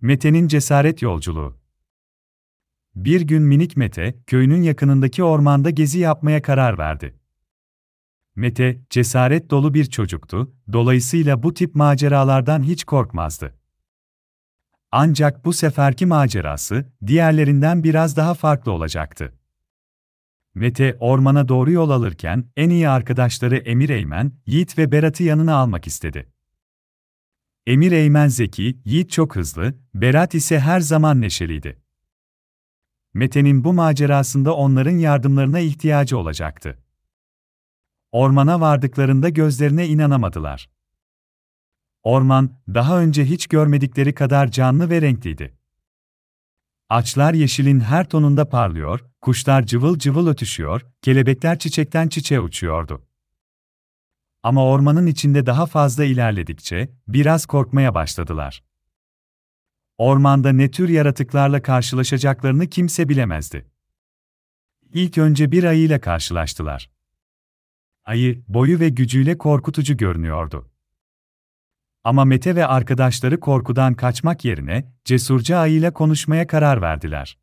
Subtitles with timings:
[0.00, 1.56] Mete'nin cesaret yolculuğu.
[2.94, 7.14] Bir gün minik Mete, köyünün yakınındaki ormanda gezi yapmaya karar verdi.
[8.36, 13.54] Mete, cesaret dolu bir çocuktu, dolayısıyla bu tip maceralardan hiç korkmazdı.
[14.92, 19.34] Ancak bu seferki macerası, diğerlerinden biraz daha farklı olacaktı.
[20.54, 25.86] Mete, ormana doğru yol alırken, en iyi arkadaşları Emir Eymen, Yiğit ve Berat'ı yanına almak
[25.86, 26.32] istedi.
[27.66, 31.82] Emir Eymen zeki, Yiğit çok hızlı, Berat ise her zaman neşeliydi.
[33.14, 36.78] Mete'nin bu macerasında onların yardımlarına ihtiyacı olacaktı.
[38.12, 40.70] Ormana vardıklarında gözlerine inanamadılar.
[42.02, 45.58] Orman, daha önce hiç görmedikleri kadar canlı ve renkliydi.
[46.88, 53.09] Ağaçlar yeşilin her tonunda parlıyor, kuşlar cıvıl cıvıl ötüşüyor, kelebekler çiçekten çiçeğe uçuyordu.
[54.42, 58.62] Ama ormanın içinde daha fazla ilerledikçe biraz korkmaya başladılar.
[59.98, 63.66] Ormanda ne tür yaratıklarla karşılaşacaklarını kimse bilemezdi.
[64.94, 66.90] İlk önce bir ayıyla karşılaştılar.
[68.04, 70.70] Ayı, boyu ve gücüyle korkutucu görünüyordu.
[72.04, 77.38] Ama Mete ve arkadaşları korkudan kaçmak yerine cesurca ayıyla konuşmaya karar verdiler.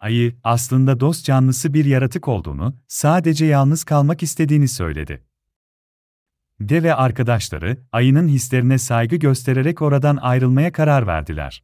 [0.00, 5.24] Ayı, aslında dost canlısı bir yaratık olduğunu, sadece yalnız kalmak istediğini söyledi.
[6.60, 11.62] De ve arkadaşları, ayının hislerine saygı göstererek oradan ayrılmaya karar verdiler.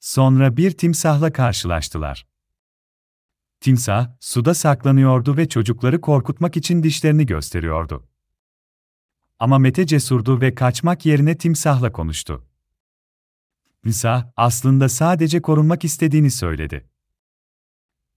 [0.00, 2.26] Sonra bir timsahla karşılaştılar.
[3.60, 8.08] Timsah, suda saklanıyordu ve çocukları korkutmak için dişlerini gösteriyordu.
[9.38, 12.44] Ama Mete cesurdu ve kaçmak yerine timsahla konuştu.
[13.82, 16.90] Timsah, aslında sadece korunmak istediğini söyledi.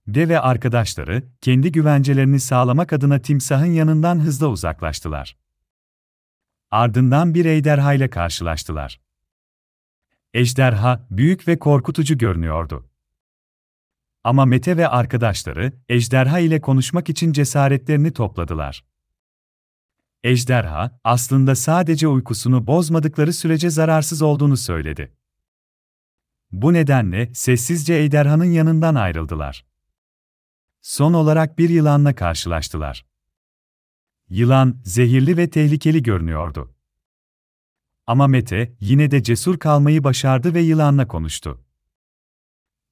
[0.06, 5.36] De ve arkadaşları, kendi güvencelerini sağlamak adına timsahın yanından hızla uzaklaştılar.
[6.72, 9.00] Ardından bir ejderha ile karşılaştılar.
[10.34, 12.90] Ejderha, büyük ve korkutucu görünüyordu.
[14.24, 18.84] Ama Mete ve arkadaşları, ejderha ile konuşmak için cesaretlerini topladılar.
[20.24, 25.16] Ejderha, aslında sadece uykusunu bozmadıkları sürece zararsız olduğunu söyledi.
[26.52, 29.64] Bu nedenle sessizce ejderhanın yanından ayrıldılar.
[30.80, 33.11] Son olarak bir yılanla karşılaştılar.
[34.32, 36.74] Yılan, zehirli ve tehlikeli görünüyordu.
[38.06, 41.64] Ama Mete, yine de cesur kalmayı başardı ve yılanla konuştu.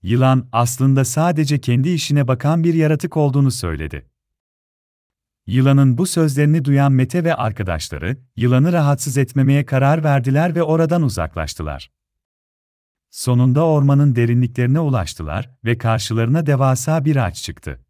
[0.03, 4.11] Yılan, aslında sadece kendi işine bakan bir yaratık olduğunu söyledi.
[5.47, 11.91] Yılanın bu sözlerini duyan Mete ve arkadaşları, yılanı rahatsız etmemeye karar verdiler ve oradan uzaklaştılar.
[13.11, 17.85] Sonunda ormanın derinliklerine ulaştılar ve karşılarına devasa bir ağaç çıktı.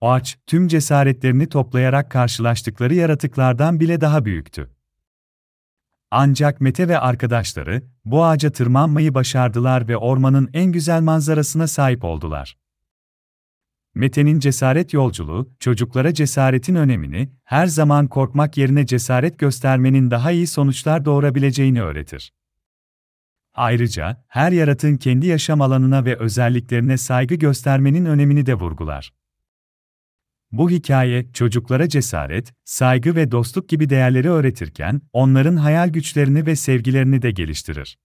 [0.00, 4.70] Ağaç, tüm cesaretlerini toplayarak karşılaştıkları yaratıklardan bile daha büyüktü.
[6.10, 12.56] Ancak Mete ve arkadaşları, bu ağaca tırmanmayı başardılar ve ormanın en güzel manzarasına sahip oldular.
[13.94, 21.04] Mete'nin cesaret yolculuğu, çocuklara cesaretin önemini, her zaman korkmak yerine cesaret göstermenin daha iyi sonuçlar
[21.04, 22.32] doğurabileceğini öğretir.
[23.54, 29.19] Ayrıca, her yaratığın kendi yaşam alanına ve özelliklerine saygı göstermenin önemini de vurgular.
[30.52, 37.22] Bu hikaye, çocuklara cesaret, saygı ve dostluk gibi değerleri öğretirken, onların hayal güçlerini ve sevgilerini
[37.22, 37.96] de geliştirir.